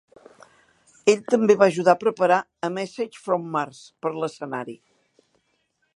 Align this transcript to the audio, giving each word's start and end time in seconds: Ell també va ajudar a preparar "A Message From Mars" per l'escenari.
Ell 1.13 1.19
també 1.33 1.57
va 1.59 1.67
ajudar 1.73 1.95
a 1.97 2.01
preparar 2.05 2.39
"A 2.69 2.71
Message 2.79 3.23
From 3.27 3.47
Mars" 3.59 3.85
per 4.07 4.17
l'escenari. 4.17 4.79